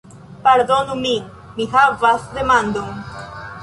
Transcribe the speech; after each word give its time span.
Pardonu 0.47 0.97
min, 1.03 1.29
mi 1.59 1.69
havas 1.77 2.27
demandon 2.39 2.95